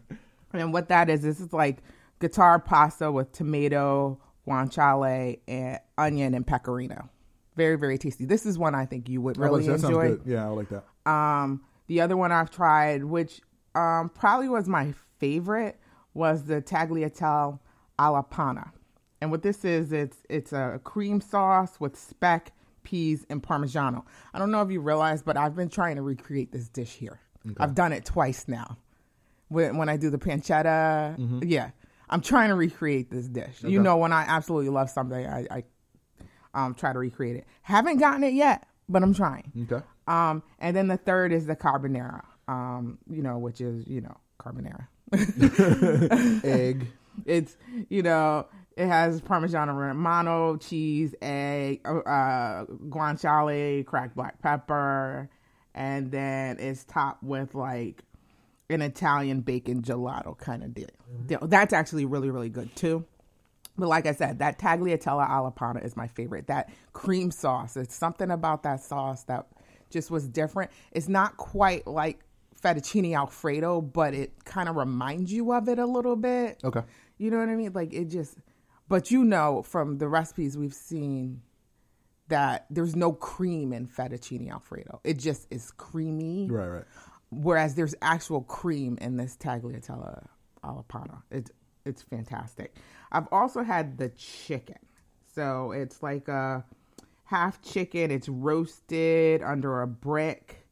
[0.55, 1.83] and what that is, this is like
[2.20, 4.18] guitar pasta with tomato,
[4.49, 7.11] guanciale, and onion and pecorino.
[7.55, 8.25] Very very tasty.
[8.25, 10.09] This is one I think you would really like, enjoy.
[10.16, 10.23] good.
[10.25, 10.85] Yeah, I like that.
[11.05, 13.42] Um, the other one I've tried, which
[13.75, 15.79] um, probably was my favorite,
[16.14, 17.59] was the tagliatelle
[17.99, 18.73] alla panna.
[19.20, 24.05] And what this is, it's it's a cream sauce with speck, peas, and parmigiano.
[24.33, 27.21] I don't know if you realize, but I've been trying to recreate this dish here.
[27.59, 28.77] I've done it twice now.
[29.49, 31.71] When when I do the pancetta, yeah,
[32.09, 33.62] I'm trying to recreate this dish.
[33.62, 35.64] You know, when I absolutely love something, I, I
[36.55, 37.47] um, try to recreate it.
[37.62, 39.53] Haven't gotten it yet, but I'm trying.
[39.71, 39.85] Okay.
[40.07, 44.16] Um, and then the third is the carbonara, um, you know, which is, you know,
[44.40, 44.87] carbonara.
[46.45, 46.87] Egg.
[47.27, 47.57] It's,
[47.90, 48.47] you know,
[48.81, 55.29] it has Parmigiano Romano, cheese, egg, uh, uh, guanciale, cracked black pepper,
[55.75, 58.03] and then it's topped with like
[58.71, 60.88] an Italian bacon gelato kind of deal.
[61.27, 61.40] deal.
[61.43, 63.05] That's actually really, really good too.
[63.77, 66.47] But like I said, that tagliatella alla panna is my favorite.
[66.47, 69.47] That cream sauce, it's something about that sauce that
[69.90, 70.71] just was different.
[70.93, 72.21] It's not quite like
[72.62, 76.61] fettuccine alfredo, but it kind of reminds you of it a little bit.
[76.64, 76.81] Okay.
[77.19, 77.73] You know what I mean?
[77.75, 78.38] Like it just,
[78.90, 81.40] but you know from the recipes we've seen
[82.29, 85.00] that there's no cream in fettuccine alfredo.
[85.05, 86.48] It just is creamy.
[86.50, 86.85] Right, right.
[87.31, 90.26] Whereas there's actual cream in this tagliatelle
[90.64, 91.22] alla panna.
[91.31, 91.53] It's
[91.87, 92.74] it's fantastic.
[93.12, 94.79] I've also had the chicken.
[95.35, 96.64] So it's like a
[97.24, 98.11] half chicken.
[98.11, 100.66] It's roasted under a brick,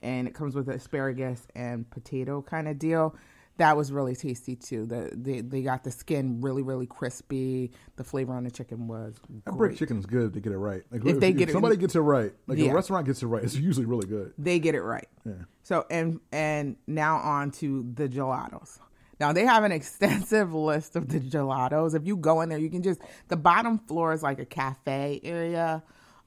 [0.00, 3.16] and it comes with asparagus and potato kind of deal.
[3.56, 4.84] That was really tasty too.
[4.86, 7.70] The they, they got the skin really really crispy.
[7.96, 9.14] The flavor on the chicken was
[9.44, 9.58] That great.
[9.58, 10.82] brick chicken is good if they get it right.
[10.90, 12.70] Like, If they get it- somebody gets it right, like Yeah.
[12.72, 14.32] a restaurant gets it right, it's usually really good.
[14.38, 15.08] they get it right.
[15.24, 15.34] Yeah.
[15.62, 18.80] So and and now on to the gelatos.
[19.20, 21.94] Now they have an extensive list of the gelatos.
[21.94, 25.20] If you go in there, you can just the bottom floor is like a cafe
[25.22, 25.84] area.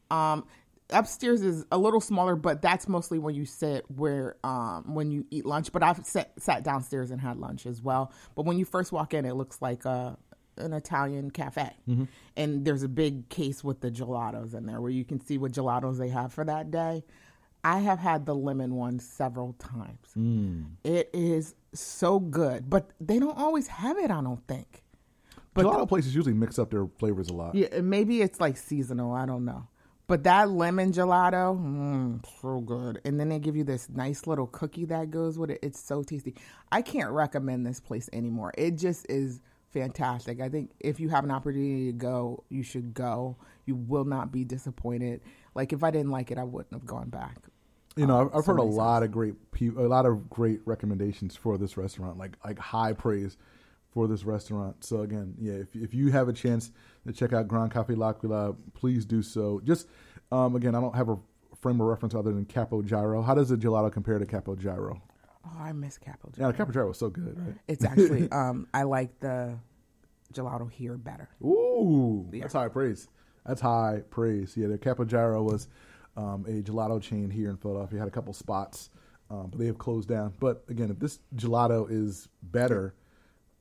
[0.09, 0.45] Um
[0.89, 5.25] upstairs is a little smaller, but that's mostly where you sit where um when you
[5.29, 5.71] eat lunch.
[5.71, 8.11] But I've sat sat downstairs and had lunch as well.
[8.35, 10.17] But when you first walk in, it looks like a
[10.57, 11.71] an Italian cafe.
[11.87, 12.05] Mm-hmm.
[12.35, 15.51] And there's a big case with the gelatos in there where you can see what
[15.51, 17.03] gelatos they have for that day.
[17.63, 20.07] I have had the lemon one several times.
[20.17, 20.65] Mm.
[20.83, 24.83] It is so good, but they don't always have it, I don't think.
[25.53, 27.55] But a lot of places usually mix up their flavors a lot.
[27.55, 29.67] Yeah, maybe it's like seasonal, I don't know.
[30.07, 33.01] But that lemon gelato, mm, so good.
[33.03, 35.59] And then they give you this nice little cookie that goes with it.
[35.61, 36.33] It's so tasty.
[36.71, 38.53] I can't recommend this place anymore.
[38.57, 40.39] It just is fantastic.
[40.39, 43.35] I think if you have an opportunity to go, you should go.
[43.65, 45.19] You will not be disappointed.
[45.55, 47.37] Like if I didn't like it, I wouldn't have gone back.
[47.97, 51.35] You know, I've, I've heard a lot of great, pe- a lot of great recommendations
[51.35, 53.37] for this restaurant, like like high praise
[53.89, 54.85] for this restaurant.
[54.85, 56.71] So again, yeah, if if you have a chance
[57.07, 59.61] to check out Grand Cafe L'Aquila, please do so.
[59.63, 59.87] Just
[60.31, 61.17] um, again, I don't have a
[61.61, 63.25] frame of reference other than Capogiro.
[63.25, 65.01] How does the gelato compare to Capogiro?
[65.45, 66.31] Oh, I miss Capo.
[66.37, 67.55] Yeah, the Capogiro is so good, right?
[67.67, 69.57] It's actually um I like the
[70.33, 71.29] gelato here better.
[71.43, 73.07] Ooh, that's high praise.
[73.45, 74.55] That's high praise.
[74.57, 75.67] Yeah, the Capogiro was
[76.17, 77.99] um, a gelato chain here in Philadelphia.
[77.99, 78.89] Had a couple spots,
[79.29, 80.33] um, but they have closed down.
[80.39, 82.93] But again, if this gelato is better,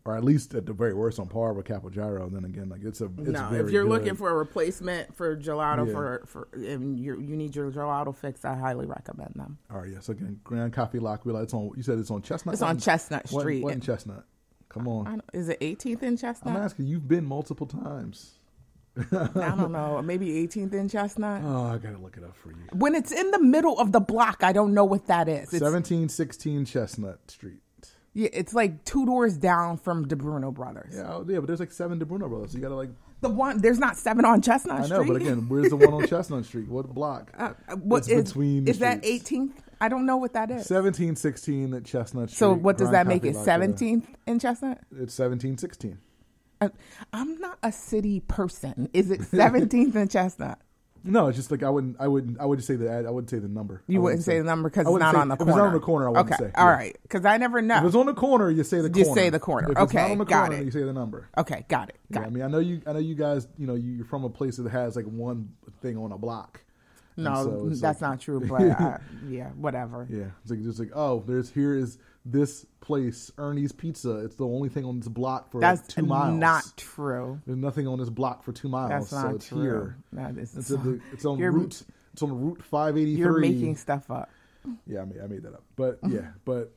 [0.07, 3.01] or at least at the very worst on par with Capogiro, then again, like it's
[3.01, 3.91] a it's no, if you're good.
[3.91, 5.93] looking for a replacement for gelato Yeah.
[5.93, 9.59] for for and you you need your gelato fix, I highly recommend them.
[9.71, 11.43] all right, yes, again, Grand Cafe L'Aquila.
[11.43, 11.73] It's on.
[11.77, 12.53] You said it's on Chestnut.
[12.55, 13.63] It's on Chestnut Street.
[13.63, 14.25] What in Chestnut?
[14.69, 15.23] Come on.
[15.33, 16.55] Is it 18th in Chestnut?
[16.57, 16.87] I'm asking.
[16.87, 18.33] You've been multiple times.
[19.13, 20.01] I don't know.
[20.03, 21.43] Maybe 18th in Chestnut.
[21.45, 22.57] Oh, I gotta look it up for you.
[22.73, 25.53] When it's in the middle of the block, I don't know what that is.
[25.53, 27.61] It's, Seventeen sixteen Chestnut Street.
[28.17, 30.95] Yeah, it's like two doors down from Di Bruno Brothers.
[30.97, 32.55] Yeah, oh, yeah, but there's like seven Di Bruno brothers.
[32.55, 32.89] You gotta like.
[33.21, 36.07] The one there's not seven on Chestnut I know, but again, where's the one on
[36.09, 36.67] Chestnut Street?
[36.69, 37.31] What block?
[37.37, 39.53] uh, what It's is between is that 18th?
[39.83, 40.65] I don't know what that is.
[40.67, 42.39] 17, 16 at Chestnut Street.
[42.39, 43.37] so what does that make Coffee it?
[43.37, 43.51] Locker.
[43.51, 44.81] 17th in Chestnut?
[44.99, 45.99] It's seventeen sixteen.
[46.63, 46.71] Uh,
[47.13, 48.89] I'm not a city person.
[48.95, 50.59] Is it 17th in Chestnut?
[51.07, 51.97] No, it's just like I wouldn't.
[52.01, 52.39] I wouldn't.
[52.41, 52.91] I would just say the.
[52.93, 53.83] I wouldn't say the number.
[53.87, 55.51] You I wouldn't say the number because it's wouldn't say- on the if corner.
[55.53, 56.97] it's not on the corner, I wouldn't okay, say, all right.
[57.03, 57.79] Because I never know.
[57.79, 59.21] If it's on the corner, you say the Just corner.
[59.23, 59.67] say the corner.
[59.69, 60.65] If it's Okay, not on the got corner, it.
[60.65, 61.29] you say the number.
[61.39, 61.97] okay, got it.
[62.11, 62.83] Yeah, Got I mean, I know you.
[62.87, 63.47] I know you guys.
[63.57, 66.61] You know, you- you're from a place that has like one thing on a block.
[67.17, 68.41] No, so that's like- not true.
[68.49, 70.07] But I, yeah, whatever.
[70.11, 74.17] Yeah, it's like just like oh, there's here is this place, Ernie's Pizza.
[74.25, 76.39] It's the only thing on this block for That's two miles.
[76.39, 77.41] not true.
[77.47, 78.91] There's nothing on this block for two miles.
[78.91, 79.63] That's so not it's true.
[79.63, 79.97] here.
[80.13, 81.83] That is It's, so- the, it's on route.
[82.13, 83.19] It's on Route 583.
[83.19, 84.31] You're making stuff up.
[84.87, 85.63] Yeah, I made, I made that up.
[85.77, 86.73] But yeah, but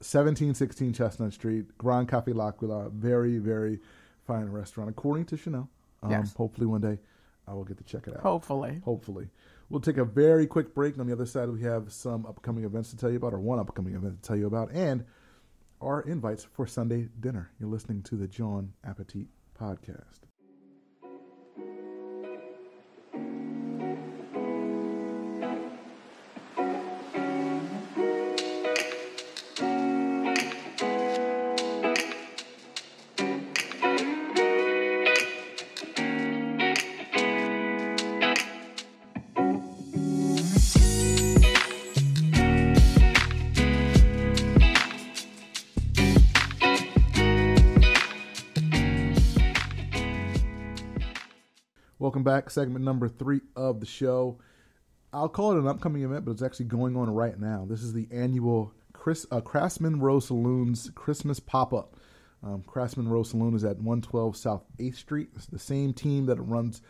[0.00, 3.78] 1716 Chestnut Street, Grand Cafe L'Aquila, very, very
[4.26, 5.68] fine restaurant, according to Chanel.
[6.02, 6.34] Um, Yes.
[6.34, 6.98] Hopefully one day
[7.46, 8.22] I will get to check it out.
[8.22, 8.80] Hopefully.
[8.84, 9.28] Hopefully.
[9.72, 10.98] We'll take a very quick break.
[10.98, 13.58] On the other side, we have some upcoming events to tell you about, or one
[13.58, 15.02] upcoming event to tell you about, and
[15.80, 17.50] our invites for Sunday dinner.
[17.58, 20.31] You're listening to the Jawn Appetit Podcast.
[52.02, 52.50] Welcome back.
[52.50, 54.40] Segment number three of the show.
[55.12, 57.64] I'll call it an upcoming event, but it's actually going on right now.
[57.64, 61.94] This is the annual Chris, uh, Craftsman Row Saloon's Christmas pop up.
[62.42, 65.28] Um, Craftsman Row Saloon is at 112 South 8th Street.
[65.36, 66.82] It's the same team that runs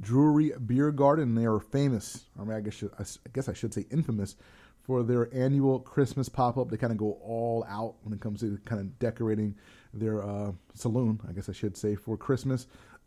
[0.00, 1.36] Drury Beer Garden.
[1.36, 4.34] They are famous, I mean, I guess, I guess I should say infamous,
[4.82, 6.70] for their annual Christmas pop up.
[6.70, 9.54] They kind of go all out when it comes to kind of decorating
[9.94, 12.66] their uh, saloon, I guess I should say, for Christmas.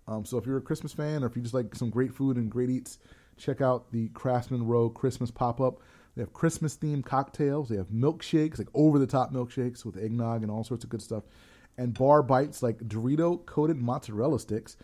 [0.10, 2.38] Um, so if you're a Christmas fan or if you just like some great food
[2.38, 2.98] and great eats,
[3.38, 5.82] check out the Craftsman Row Christmas pop up.
[6.15, 7.69] They have Christmas themed cocktails.
[7.69, 11.04] They have milkshakes, like over the top milkshakes with eggnog and all sorts of good
[11.04, 11.24] stuff.
[11.78, 14.78] And bar bites like Dorito coated mozzarella sticks,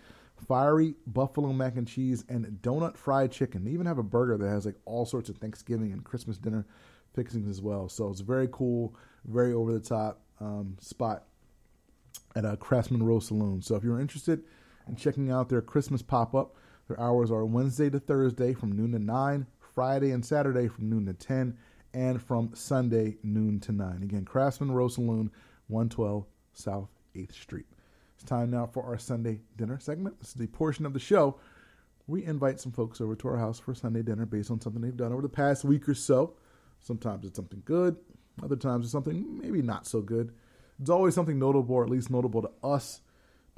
[0.48, 3.66] fiery buffalo mac and cheese, and donut fried chicken.
[3.66, 6.68] They even have a burger that has like all sorts of Thanksgiving and Christmas dinner
[7.16, 7.90] fixings as well.
[7.90, 11.24] So it's very cool, very over the top um, spot
[12.36, 13.64] at a Craftsman Row Saloon.
[13.64, 14.44] So if you're interested
[14.88, 16.56] in checking out their Christmas pop up,
[16.88, 21.06] their hours are Wednesday to Thursday from noon to 9, Friday and Saturday from noon
[21.06, 21.58] to 10,
[21.94, 24.04] and from Sunday noon to 9.
[24.04, 25.32] Again, Craftsman Row Saloon,
[25.68, 27.66] 112 South 8th Street.
[28.16, 30.20] It's time now for our Sunday dinner segment.
[30.20, 31.40] This is the portion of the show
[32.08, 34.96] we invite some folks over to our house for Sunday dinner based on something they've
[34.96, 36.36] done over the past week or so.
[36.80, 37.98] Sometimes it's something good,
[38.44, 40.32] other times it's something maybe not so good.
[40.80, 43.02] It's always something notable, or at least notable to us.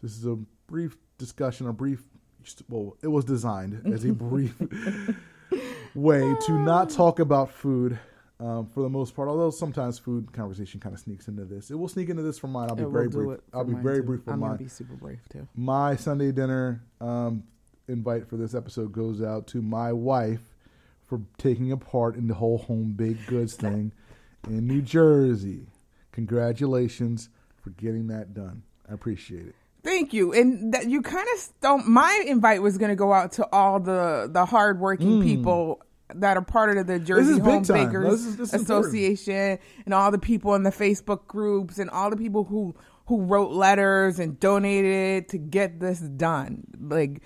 [0.01, 0.37] This is a
[0.67, 2.03] brief discussion, a brief,
[2.69, 4.55] well, it was designed as a brief
[5.95, 7.97] way to not talk about food
[8.39, 9.27] um, for the most part.
[9.29, 11.71] Although sometimes food conversation kind of sneaks into this.
[11.71, 12.69] It will sneak into this for mine.
[12.69, 13.39] I'll be It very brief.
[13.53, 14.03] I'll be very too.
[14.03, 15.47] brief for I'm mine gonna be super brief too.
[15.55, 17.43] my Sunday dinner um,
[17.87, 20.41] invite for this episode goes out to my wife
[21.03, 23.91] for taking a part in the whole home baked goods thing
[24.47, 25.67] in New Jersey.
[26.11, 28.63] Congratulations for getting that done.
[28.89, 29.55] I appreciate it.
[29.83, 30.33] Thank you.
[30.33, 31.87] And that you kind of don't.
[31.87, 35.81] My invite was going to go out to all the the hardworking people
[36.15, 37.41] that are part of the Jersey Mm.
[37.41, 37.63] Home.
[37.63, 38.85] Bakers This is- this is important.
[38.87, 42.75] Association, and all the people in the Facebook groups, and all the people who
[43.07, 46.63] who wrote letters and donated to get this done.
[46.79, 47.21] Like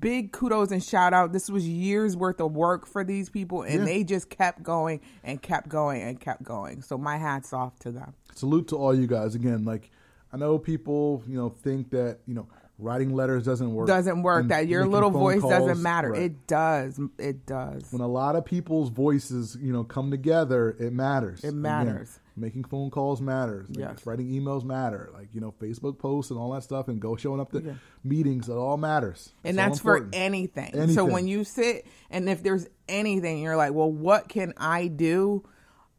[0.00, 1.32] big kudos and shout out.
[1.32, 3.84] This was years worth of work for these people, and Yeah.
[3.84, 6.80] they just kept going and kept going and kept going.
[6.82, 8.14] So my hats off to them.
[8.34, 9.34] Salute to all you guys.
[9.34, 9.90] Again, like
[10.34, 13.86] I know people, you know, think that you know writing letters doesn't work.
[13.86, 14.48] Doesn't work.
[14.48, 16.10] That your little voice calls- doesn't matter.
[16.10, 16.22] right.
[16.22, 16.98] It does.
[17.18, 17.86] It does.
[17.92, 21.44] when a lot of people's voices, you know, come together, it matters.
[21.44, 22.18] It Again, matters.
[22.36, 23.68] making phone calls matters.
[23.68, 24.04] Like, Yes.
[24.06, 25.08] Writing emails matter.
[25.14, 27.72] Like, you know, Facebook posts and all that stuff and go showing up to Yeah.
[28.02, 29.32] meetings, it all matters.
[29.44, 30.16] and It's that's for important.
[30.16, 30.88] anything.
[30.88, 35.44] So when you sit and if there's anything, you're like, well, what can I do?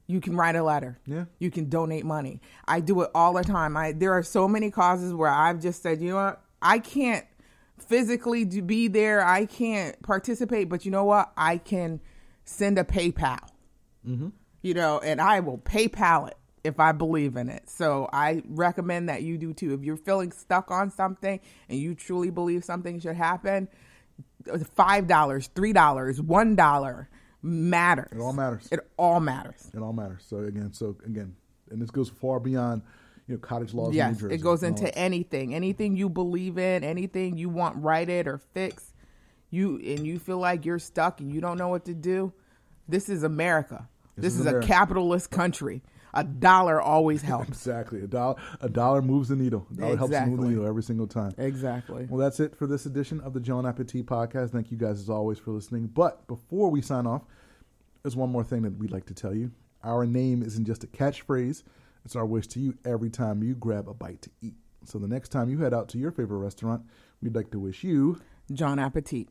[0.08, 1.00] You can write a letter.
[1.06, 1.26] Yeah.
[1.40, 2.42] You can donate money.
[2.68, 3.76] I do it all the time.
[3.76, 7.26] I there are so many causes where I've just said, you know what, I can't
[7.80, 9.26] physically do, be there.
[9.26, 11.32] I can't participate, but you know what?
[11.36, 12.00] I can
[12.44, 13.50] send a PayPal.
[14.08, 14.30] Mm-hmm.
[14.62, 16.38] You know, and I will PayPal it.
[16.64, 17.70] if I believe in it.
[17.70, 19.74] So I recommend that you do too.
[19.74, 21.40] If you're feeling stuck on something
[21.70, 23.68] and you truly believe something should happen,
[24.76, 27.10] five dollars, three dollars, one dollar
[27.46, 28.12] matters.
[28.12, 28.68] It all matters.
[28.72, 29.72] It all matters.
[29.74, 30.26] It all matters.
[30.28, 31.36] So again, so again,
[31.70, 32.82] and this goes far beyond
[33.28, 33.90] you know cottage laws.
[33.90, 37.78] in Yes, New Jersey it goes into anything, anything you believe in, anything you want
[37.82, 38.94] righted or fixed.
[39.52, 42.34] You and you feel like you're stuck and you don't know what to do.
[42.88, 43.88] This is America.
[44.16, 44.66] This This, is is, America.
[44.66, 45.82] a capitalist country.
[46.16, 47.50] A dollar always helps.
[47.50, 48.36] exactly a dollar.
[48.62, 49.68] A dollar moves the needle.
[49.72, 51.34] A dollar helps move the needle every single time.
[51.38, 52.08] exactly.
[52.10, 54.52] Well, that's it for this edition of the Jawn Appetit podcast.
[54.52, 55.88] Thank you guys as always for listening.
[55.88, 57.24] But before we sign off,
[58.04, 59.52] there's one more thing that we'd like to tell you.
[59.84, 61.64] Our name isn't just a catchphrase,
[62.06, 64.56] it's our wish to you every time you grab a bite to eat.
[64.84, 66.84] So the next time you head out to your favorite restaurant,
[67.22, 68.22] we'd like to wish you
[68.54, 69.28] Jawn Appetit.